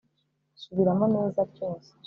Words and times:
subiramo 1.07 1.07
neza 1.15 1.39
ryose!" 1.51 1.89